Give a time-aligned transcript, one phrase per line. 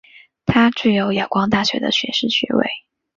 [0.47, 2.67] 他具有仰光大学的学士学位。